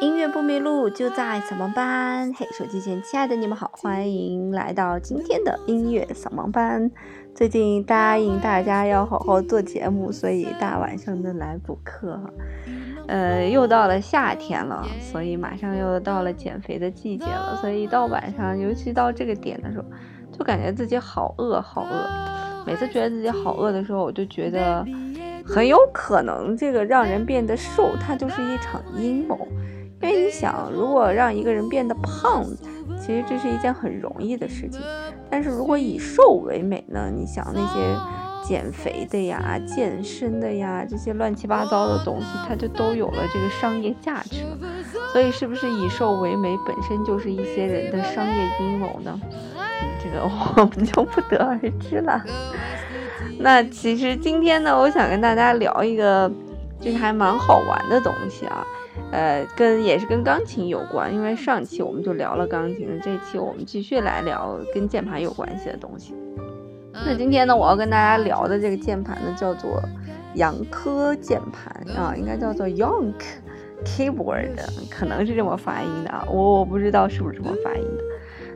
[0.00, 2.32] 音乐不迷路，就在扫盲班。
[2.34, 6.90] 嘿，手机前亲爱的你们好，欢迎来到今天的音乐扫盲班。
[7.34, 12.18] 最近答应大家要好好做节目，所以大晚上的来补课。
[13.06, 17.56] 呃，又到了夏天了，所以马上又到了减肥的季节了。
[17.60, 19.84] 所以一到晚上，尤其到这个点的时候，
[20.32, 22.64] 就感觉自己好饿，好饿。
[22.66, 24.86] 每次觉得自己好饿的时候，我就觉得
[25.44, 29.46] 很有可能这个让人变得瘦，它就是一场阴谋。
[30.04, 32.44] 因为你想，如果让一个人变得胖，
[33.00, 34.80] 其实这是一件很容易的事情。
[35.30, 37.10] 但是如果以瘦为美呢？
[37.10, 44.58] 你想那些减肥的呀、健身的呀，这些乱七八糟的东西，它就都有了这个商业价值了。
[45.10, 49.18] 所以，是不是以瘦为美本身就是一些人的商业阴谋呢？
[50.02, 52.22] 这个我们就不得而知了。
[53.38, 56.30] 那其实今天呢，我想跟大家聊一个，
[56.78, 58.66] 就是还蛮好玩的东西啊。
[59.14, 66.16] 呃，跟也是跟钢琴有关，因为上期我们就聊了钢琴，这期我们继续来聊跟键盘有关系的东西。
[66.92, 69.80] 那今天呢，我要跟大家聊的这个键盘呢，叫做
[70.34, 73.14] 杨科键盘啊，应该叫做 Yonk
[73.84, 74.50] Keyboard，
[74.90, 78.02] 可能是这么发音的啊，我我不知道是不是这么发音的。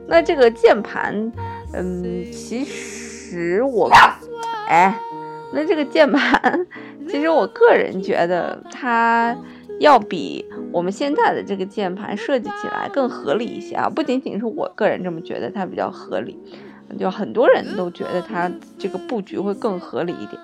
[0.08, 1.32] 那这个键盘，
[1.72, 3.88] 嗯，其实我，
[4.66, 4.98] 哎，
[5.52, 6.66] 那这个键盘，
[7.08, 9.36] 其实我个人觉得它。
[9.80, 13.88] 要比我们现在的这个键盘设计起来更合理一些啊！
[13.88, 16.38] 不仅仅是我个人这么觉得，它比较合理，
[16.98, 20.40] 就很多人都觉得它这个布局会更合理一点。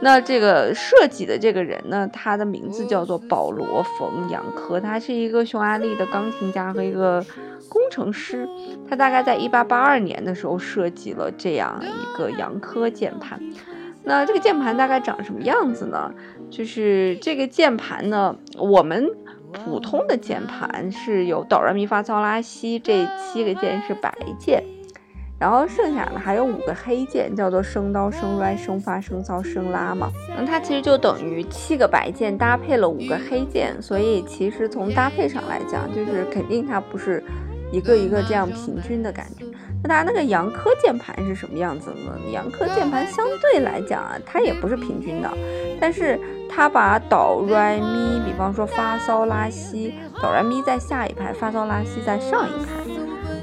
[0.00, 7.24] 那这个设计的这个人呢，他的名字叫做保罗·冯·杨科，他是一个匈牙利的钢琴家和一个
[7.68, 8.46] 工程师。
[8.88, 13.40] 他大概在1882年的时候设计了这样一个杨科键盘。
[14.02, 16.12] 那这个键盘大概长什么样子呢？
[16.50, 19.08] 就是这个键盘呢，我们
[19.54, 24.62] 普通的键盘是有哆来咪发嗦拉西这七个键是白键，
[25.38, 30.10] 然后剩下的还有五个黑键，叫做升哆升来升发升嗦升拉嘛。
[30.36, 37.22] 那它其实就等于七个白键搭配了五个黑键，所以其实从搭配上来讲，就是肯定它不是
[37.72, 39.44] 一个一个这样平均的感觉。
[39.86, 42.18] 那它那个杨科键盘是什么样子呢？
[42.32, 45.30] 杨科键盘相对来讲啊，它也不是平均的，
[45.78, 46.18] 但是
[46.48, 52.82] 它把哆来咪，比方说发嗦拉西，哆来咪在下一排，发嗦拉西在上一排。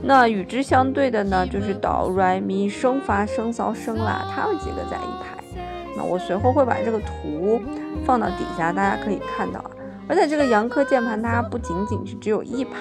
[0.04, 5.38] 那与之相对的呢，就是哆来咪升发升嗦升拉，它们几个在一排。
[5.96, 7.62] 那我随后会把这个图
[8.04, 9.72] 放到底下，大家可以看到啊。
[10.08, 12.72] 而且这个杨科键盘它不仅仅是只有一排。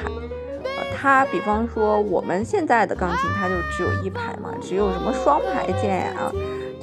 [0.97, 6.33] 它比方说我们现在的钢琴，它就只有一排嘛，只有什么双排键呀，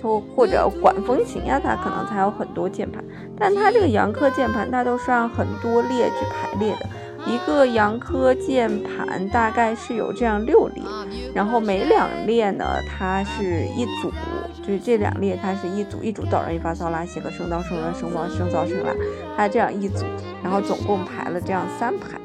[0.02, 3.04] 就或者管风琴呀，它可能才有很多键盘。
[3.38, 6.90] 但它这个杨科键盘，它都是按很多列去排列的。
[7.26, 10.84] 一个杨科键盘大概是有这样六列，
[11.36, 14.10] 然后每两列呢，它是一组，
[14.62, 18.94] 就是这两列它是一组一组哆来咪发嗦拉西和升哆升来升发升嗦升拉，
[19.36, 20.06] 它这样一组，
[20.42, 22.18] 然后总共排了这样三排。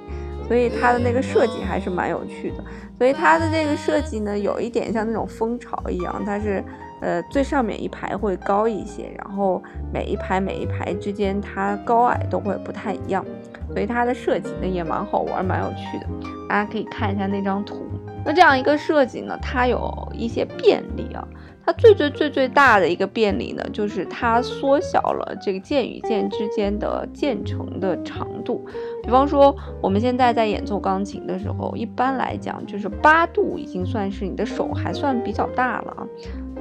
[0.49, 2.65] 所以它的那个设计还是蛮有趣的，
[2.99, 6.63] 所以它的这个设计呢，有一点像那种蜂巢一样，它是
[7.03, 13.23] 呃最上面一排会高一些，然后每一排每一排之间它高矮都会不太一样，
[13.71, 16.07] 所以它的设计呢也蛮好玩，蛮有趣的，
[16.49, 17.77] 大家可以看一下那张图。
[18.25, 21.27] 那这样一个设计呢，它有一些便利啊。
[21.65, 28.67] 它最最最最大的一个便利呢，就是它缩小了这个键与键之间的键程的长度。
[29.05, 36.07] 比方说，我们现在在演奏钢琴的时候，一般来讲就是八度已经算是你的手还算比较大了啊。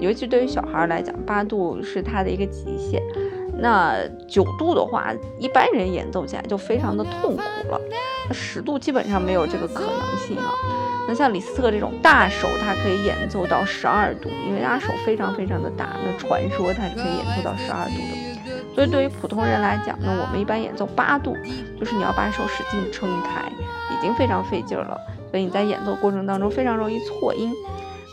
[0.02, 3.02] 尤其对于小孩来讲，八度是它的一个极限。
[3.60, 3.96] 那
[4.28, 7.80] 九度的话，一般人演奏起来就非常的痛苦了。
[8.28, 10.52] 那十度基本上没有这个可能性啊。
[11.08, 15.96] 那像李斯特这种大手，他可以演奏到十二度，因为他手非常非常的大。
[16.04, 18.74] 那传说他是可以演奏到十二度的。
[18.74, 21.36] 所以对于普通人来讲呢，我们一般演奏八度，
[21.80, 23.48] 就是你要把手使劲撑开，
[23.94, 24.98] 已经非常费劲了。
[25.30, 27.54] 所以你在演奏过程当中非常容易错音。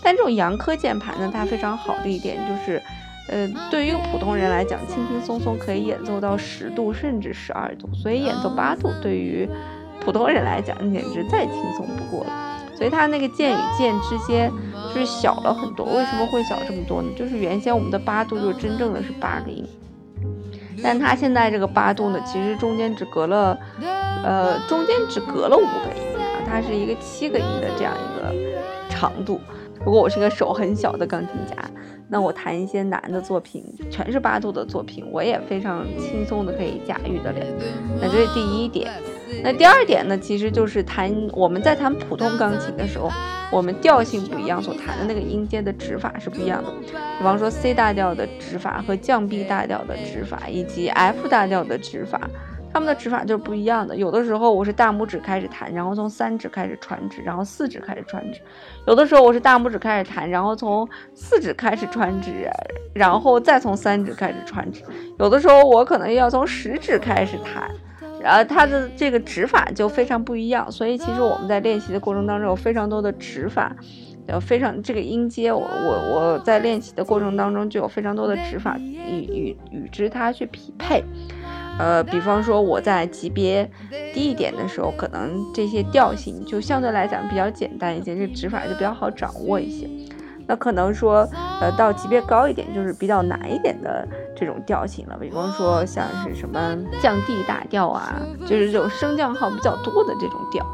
[0.09, 2.83] 但这种杨科键盘呢，它非常好的一点就是，
[3.29, 7.87] 呃，对于普通人来讲，轻轻松松可以演奏到十度甚至十二度。
[7.95, 9.47] 所以演奏八度对于
[10.01, 12.59] 普通人来讲简直再轻松不过了。
[12.75, 14.51] 所以它那个键与键之间
[14.95, 15.85] 就是小了很多。
[15.85, 17.11] 为什么会小这么多呢？
[17.15, 19.63] 就是原先我们的八度就真正的是八个音，
[20.83, 23.59] 但它现在这个八度呢，其实中间只隔了，
[24.25, 28.35] 呃，中间只隔了五个音啊，它是一个七个音的这样一个
[28.89, 29.39] 长度。
[29.85, 31.57] 如果我是个手很小的钢琴家，
[32.09, 37.39] 那我弹一些难的作品，全是八度的作品，我也非常轻松的可以驾驭得了。
[38.01, 38.91] 那这是第一点。
[39.45, 43.11] 那第二点呢，其实就是弹我们在弹普通钢琴的时候，
[43.53, 46.71] 我们调性不一样，所弹的那个音阶的指法是不一样的。
[47.19, 52.21] 比方说 C 大调的指法和降 B 大调的指法，以及 F 大调的指法。
[52.73, 53.97] 他们的指法就是不一样的。
[53.97, 58.41] 有的时候我是大拇指开始弹，然后从三指开始穿指，然后四指开始穿指；
[58.87, 62.49] 有的时候我是大拇指开始弹，然后从四指开始穿指，
[62.94, 64.82] 然后再从三指开始穿指；
[65.19, 67.69] 有的时候我可能要从十指开始弹，
[68.20, 70.71] 然后它的这个指法就非常不一样。
[70.71, 73.75] 所以其实我们在练习的过程当中有非常多的指法，
[74.29, 81.03] 有非常这个音阶，我我我在练习的过程当中就有非常多的指法与与与之它去匹配。
[81.79, 83.71] 呃，比方说我在级别
[84.13, 89.89] 低一点的时候，可能这些调性就相对来讲比较简单一些，这指法就比较好掌握一些。
[90.47, 91.29] 那可能说，
[91.61, 95.17] 呃，到级别高一点，就是比较难一点的这种调性了。
[95.21, 100.67] 比方说像是什么降 D 大调啊，就是这种升降号比较多的这种调。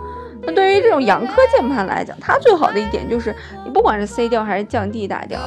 [0.46, 3.34] 那对于这种洋科键盘来讲，它最好的一点就是，
[3.64, 5.40] 你不管是 C 调还是降 D 大调，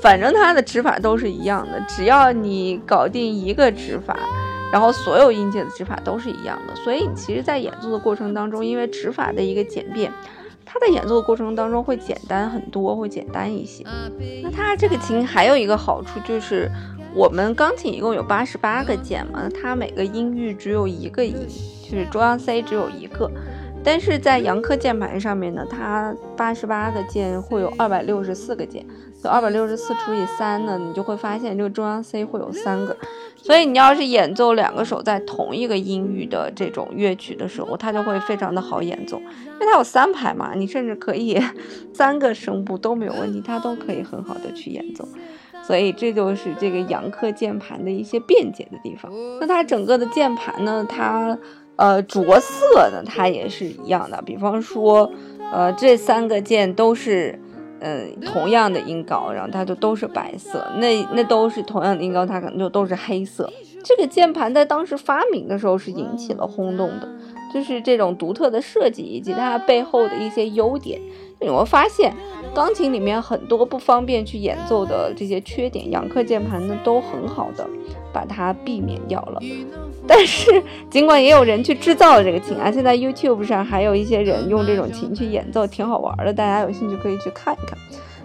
[0.00, 4.18] 反正它的指法都是一样的，只要你搞定一个指法。
[4.72, 10.12] 然后所有音阶的指法都是一样的，所以你其实，在演奏的过程当中，因为指法的一个简便，
[10.64, 13.84] 它在演奏的过程当中会简单很多，会简单一些。
[14.42, 16.70] 那它这个琴还有一个好处就是，
[17.14, 21.34] 我们钢琴一共有八十八个键嘛，它每个音域只有一个音，
[21.82, 23.30] 就是中央 C 只有一个。
[23.82, 28.84] 但是在扬科键盘上面呢，它八十八个键会有二百六十四个键，
[29.22, 32.94] 就二百六十四除以三呢，你就会发现这个中央 C 会有三个。
[33.36, 41.42] 所以你要是演奏两个手在同一个音域的这种乐曲的时候，它就会非常的好演奏，因为它有三排嘛，你甚至可以
[41.94, 45.08] 三个声部都没有问题，它都可以很好的去演奏。
[45.62, 49.10] 所以这就是这个扬科键盘的一些便捷的地方。
[49.40, 51.38] 那它整个的键盘呢，它。
[51.80, 54.20] 呃，着色呢，它也是一样的。
[54.20, 55.10] 比方说，
[55.50, 57.40] 呃，这三个键都是，
[57.80, 60.70] 嗯，同样的音高，然后它就都是白色。
[60.76, 63.50] 那那都是同样的音高，它可能就都是黑色。
[63.82, 67.08] 这个键盘在当时发明的时候是引起了轰动的，
[67.54, 71.00] 就是这种独特的设计以及它背后的一些优点。
[71.40, 72.14] 你会发现，
[72.54, 77.66] 钢琴里面很多不方便去演奏的这些缺点，扬克键盘呢都很好的
[78.12, 79.40] 把它避免掉了。
[80.06, 86.32] 但是，尽管也有人去制造了这个琴啊，现在 YouTube 上还有一些人用这种琴去演奏，挺好玩的。
[86.32, 87.78] 大家有兴趣可以去看一看。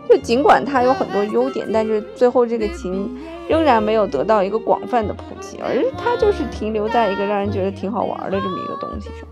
[0.07, 3.17] 就尽管它有很多优点，但是最后这个琴
[3.47, 9.27] 仍然没有得到一个广泛的普及，而它就是停留在一个让人觉得挺好玩的这么一个东西上。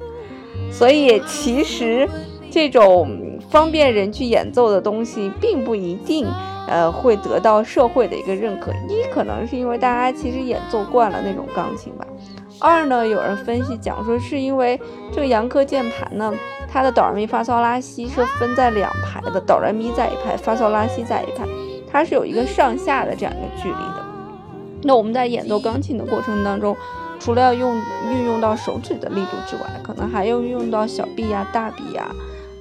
[0.71, 2.09] 所以，其实
[2.49, 6.25] 这种方便人去演奏的东西，并不一定
[6.67, 8.71] 呃会得到社会的一个认可。
[8.87, 12.05] 一可能是因为大家其实演奏惯了那种钢琴吧。
[12.59, 14.79] 二呢，有人分析讲说，是因为
[15.11, 16.33] 这个扬科键盘呢，
[16.71, 21.45] 它的哆来咪发嗦拉西是分在两排的，哆来咪在一排，发嗦拉西在一排，
[21.91, 24.05] 它是有一个上下的这样一个距离的。
[24.83, 26.75] 那我们在演奏钢琴的过程当中，
[27.19, 27.75] 除了要用
[28.09, 32.09] 运用到手指的力度之外，可能还要运用到小臂呀、大臂呀，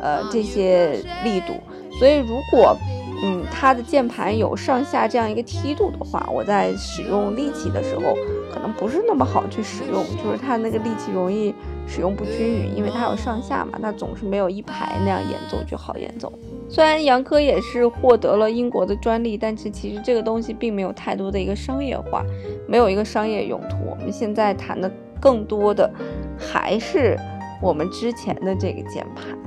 [0.01, 1.53] 呃这些力度。
[1.99, 2.77] 所以如果
[3.25, 8.17] 嗯，它的键盘有上下这样一个梯度的话，我在使用力气的时候，
[8.53, 11.55] 可能不是那么好去使用，就是它那个力气容易
[11.87, 16.33] 使用不均匀，因为它有上下嘛，它总是没有一排那样演奏就好演奏。
[16.69, 22.25] 虽然杨科也是获得了英国的专利，但是其实这个东西并没有太多的一个商业化，
[22.67, 23.77] 没有一个商业用途。
[23.89, 25.89] 我们现在谈的更多的
[26.37, 27.17] 还是
[27.61, 29.39] 我们之前的这个键盘。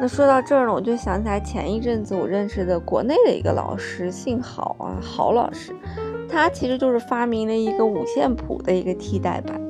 [0.00, 5.74] 那说到这儿呢，我就想起来前一阵子我认识的国内的一个老师，姓郝啊，郝老师，
[6.26, 9.60] 他其实就是发明了一个五线谱的一个替代版。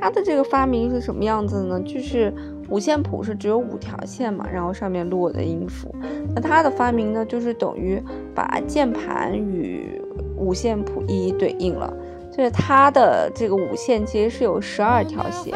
[0.00, 1.80] 他的这个发明是什么样子呢？
[1.80, 2.32] 就是
[2.68, 5.92] 五线谱是只有五条线嘛，然后上面落的音符。
[6.36, 8.00] 那他的发明呢，就是等于
[8.32, 10.00] 把键盘与
[10.36, 11.92] 五线谱一一对应了，
[12.36, 15.54] 就是它的这个五线其实是有十二条线。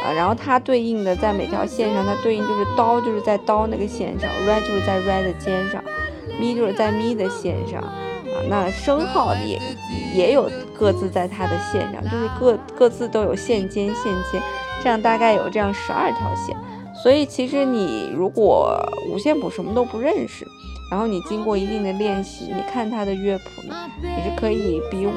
[0.00, 5.82] 啊，然后它对应的在每条线上，它对应就是刀，就是在刀那个线上；re 就是在 re 的肩上
[6.40, 7.80] ；mi 就是在 mi 的线上。
[7.82, 9.60] 啊，那升号也
[10.14, 10.48] 也有
[10.78, 14.40] 各自在它的线上，就是各各自都有线尖、线尖，
[14.84, 16.56] 这样大概有这样十二条线。
[17.02, 20.46] 所以其实你如果五线谱什么都不认识，
[20.92, 25.12] 然后你经过一定的练习，你看它的乐谱呢，你是可以比五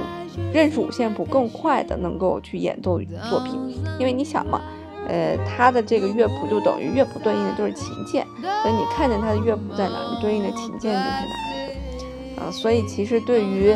[0.53, 3.59] 认识五线谱更快的能够去演奏作品，
[3.99, 4.61] 因为你想嘛，
[5.07, 8.25] 呃，它的这个乐谱就等于乐谱对应的就是琴键，
[8.61, 12.43] 所以你看见它的乐谱在哪，你对应的琴键就是哪一个。
[12.43, 13.75] 嗯，所以其实对于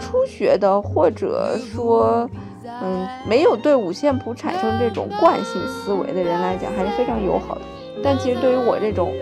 [0.00, 2.28] 初学的或者说
[2.64, 7.60] 嗯没有对五线谱产生这种惯性思维的人来讲，还是非常友好的。
[8.02, 9.12] 但其实对于我这种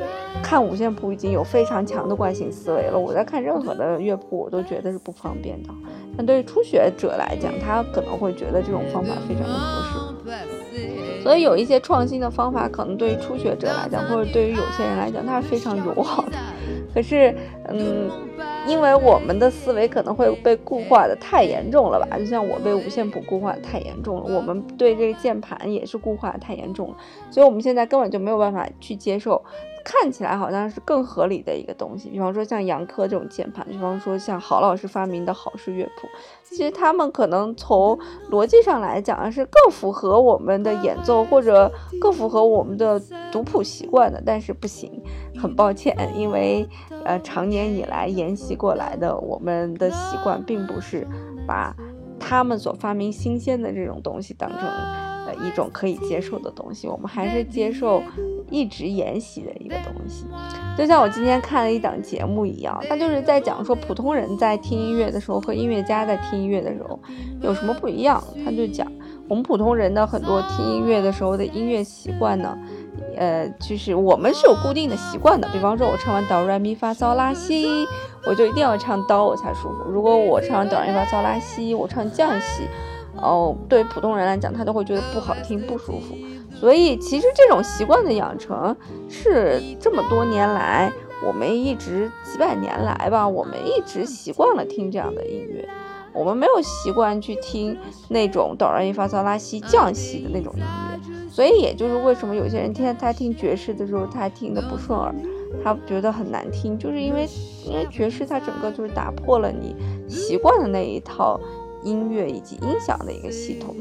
[0.43, 5.71] 看五线谱已经有非常强的惯性思维了，我在看任何的乐谱我都觉得是不方便的。
[6.17, 9.83] 但对于初学者来讲，他可能会觉得这种方法非常的合
[10.73, 11.23] 适。
[11.23, 16.33] 所以有一些创新的方法，可能对于初学者来讲，或者对于有些人来讲，它是非常友好的。
[16.95, 17.35] 可是，
[17.71, 18.11] 嗯，
[18.67, 22.19] 因为我们的思维可能会被固化的太严重了吧？
[22.19, 26.97] 就像我被五线谱固化的太严重了，我们对这个键盘也是固化的太严重了，
[27.31, 29.43] 所以我们现在根本就没有办法去接受。
[29.85, 36.07] 看起来好像是更合理的一个东西，比方说像杨科这种键盘，比方说像郝老师发明的好式乐谱，
[36.45, 37.99] 其实他们可能从
[38.31, 43.01] 逻辑上来讲是更符合我们的演奏或者更符合我们的
[43.33, 45.03] 读谱习惯的，但是不行，
[45.41, 46.69] 很抱歉，因为
[47.05, 51.07] 呃常年年以来沿袭过来的我们的习惯并不是
[51.47, 51.75] 把
[52.21, 55.35] 他们所发明新鲜的这种东西当成呃。
[55.47, 58.03] 一种可以接受的东西，我们还是接受
[58.51, 60.25] 一直沿袭的一个东西。
[60.77, 66.99] 就像我今天看了一档节目一样，他就是在讲说普通人在听音乐的时候和音乐家在听音乐的时候
[67.41, 68.21] 有什么不一样。
[68.45, 68.91] 他就讲
[69.29, 72.59] 我们普通人的很多听音乐的时候的音乐习惯呢，
[73.19, 75.49] 呃，就是我们是有固定的习惯的。
[75.53, 77.67] 比方说，我唱完哆来咪发嗦拉西，
[78.25, 79.91] 我就一定要唱哆我才舒服。
[79.91, 82.63] 如果我唱完哆来咪发嗦拉西，我唱降西。
[83.21, 86.15] 哦，对普通人来讲，他都会觉得不好听、不舒服。
[86.55, 88.77] 所以，其实这种习惯的养成
[89.09, 90.93] 是这么多年来，
[91.27, 95.69] 我们一直几百年来吧，我们一直习惯了听这样的音乐。
[96.13, 97.77] 我们没有习惯去听
[98.09, 101.18] 那种哆来咪发嗦拉西降西的那种音乐。
[101.39, 105.15] 所以，也就是为什么有些人听他听爵士的时候，他听的不顺耳，
[105.63, 107.29] 他觉得很难听，就是因为
[107.65, 109.77] 因为爵士它整个就是打破了你
[110.09, 111.39] 习惯的那一套。
[111.85, 113.73] 音乐以及音响的一个系统，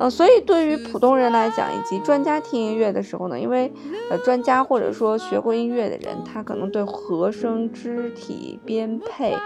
[0.00, 3.72] 呃，所以对于普通人来讲，以及专家听音乐的时候呢，因为
[4.10, 9.36] 呃，专家或者说学过音乐的人，他可能对和声、肢体编配，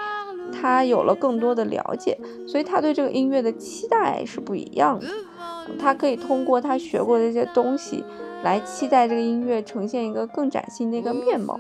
[0.51, 2.19] 他有了更多的了解，
[2.49, 5.07] 所以他对这个音乐的期待是不一样的。
[5.79, 8.05] 他可以通过他学过的一些东西，
[8.43, 11.59] 来期待这个音乐呈现一个更崭新的一个面貌。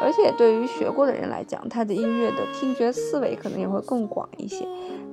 [0.00, 4.66] 而且对于学过的人来讲，他的音乐的听觉思维可能也会更广一些。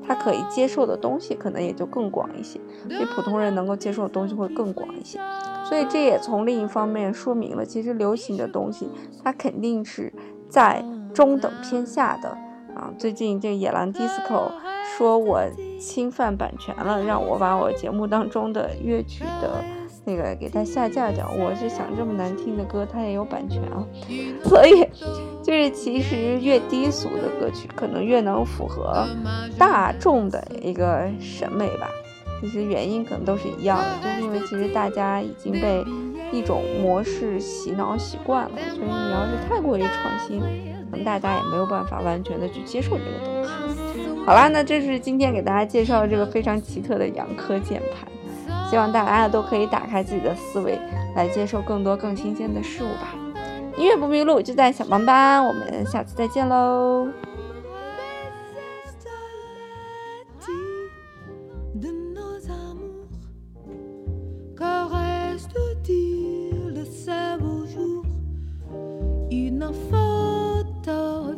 [0.08, 5.20] 他可以接受的东西可能也就更广一些，比普通人能够接受的东西会更广一些，
[5.64, 8.90] 所以这也从另一方面说明了，其实流行的东西
[9.24, 10.12] 它肯定是
[10.50, 12.30] 在中等偏下的
[12.76, 12.92] 啊。
[12.98, 14.50] 最近这野狼 disco
[15.00, 15.42] 说我
[15.80, 19.64] 侵犯版权了，让我把我节目当中的乐曲的。
[20.06, 23.86] 那个给它下架掉，我是想这么难听的歌，它也有版权啊，
[24.44, 24.84] 所以
[25.44, 29.06] 就是其实越低俗的歌曲，可能越能符合
[29.58, 31.90] 大众的一个审美吧。
[32.42, 35.86] 其实原因可能都是一样的，就是因为其实大家已经被
[36.32, 40.40] 一种模式洗脑习惯了，所以你要是太过于创新，
[40.90, 43.50] 可能大家也没有办法完全的去接受这个东西。
[44.30, 48.08] 好啦，那这是今天给大家介绍的这个非常奇特的杨科键盘。
[48.70, 50.80] 希望大家都可以打开自己的思维，
[51.16, 53.16] 来接受更多更新鲜的事物吧。
[53.76, 55.44] 音乐不迷路，就在小班班。
[55.44, 57.08] 我们下次再见喽。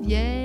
[0.03, 0.40] qui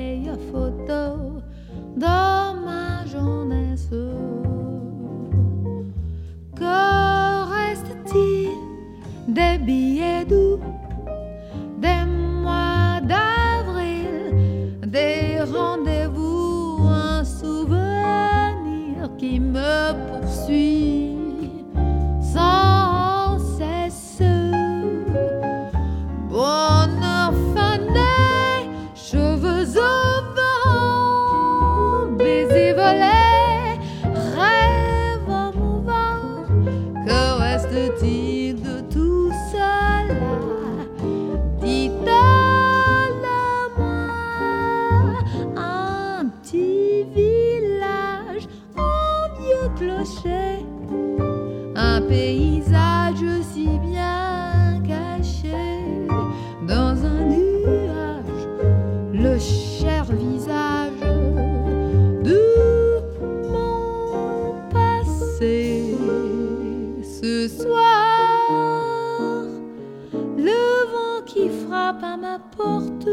[71.97, 73.07] frappe à ma porte,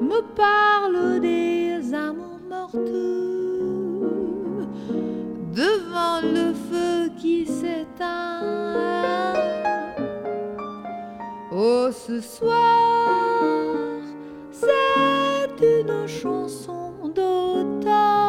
[0.00, 2.76] me parle des amours mortes.
[5.52, 9.34] Devant le feu qui s'éteint,
[11.52, 12.54] oh ce soir,
[14.50, 18.21] c'est une chanson d'automne.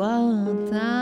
[0.00, 0.99] 我了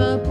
[0.00, 0.29] up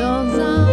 [0.00, 0.69] goes on.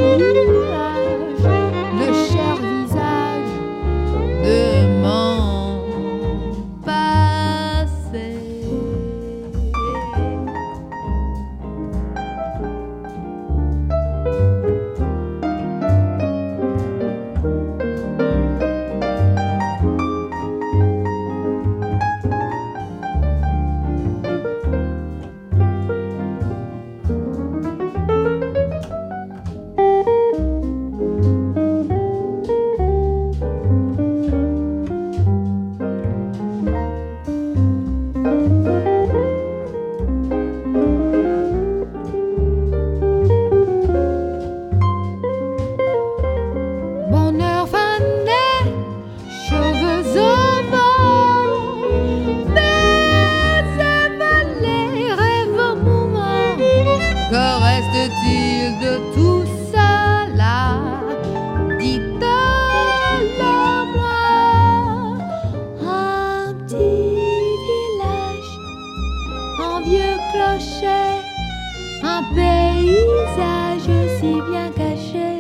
[72.03, 75.40] un paysage si bien caché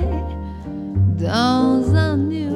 [1.17, 2.46] dans un nuage.